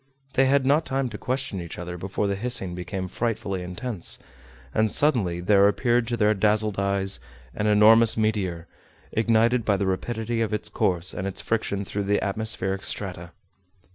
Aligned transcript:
They 0.33 0.47
had 0.47 0.65
not 0.65 0.83
time 0.83 1.09
to 1.09 1.17
question 1.19 1.61
each 1.61 1.77
other 1.77 1.95
before 1.95 2.25
the 2.25 2.35
hissing 2.35 2.73
became 2.73 3.07
frightfully 3.07 3.61
intense, 3.61 4.17
and 4.73 4.89
suddenly 4.91 5.39
there 5.41 5.67
appeared 5.67 6.07
to 6.07 6.17
their 6.17 6.33
dazzled 6.33 6.79
eyes 6.79 7.19
an 7.53 7.67
enormous 7.67 8.17
meteor, 8.17 8.65
ignited 9.11 9.63
by 9.63 9.77
the 9.77 9.85
rapidity 9.85 10.41
of 10.41 10.55
its 10.55 10.69
course 10.69 11.13
and 11.13 11.27
its 11.27 11.39
friction 11.39 11.85
through 11.85 12.05
the 12.05 12.19
atmospheric 12.19 12.81
strata. 12.83 13.29